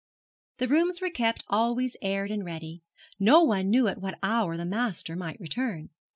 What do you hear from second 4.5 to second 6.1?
the master might return.